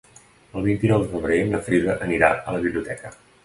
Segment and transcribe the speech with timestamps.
[0.61, 3.17] El vint-i-nou de febrer na Frida anirà a la biblioteca.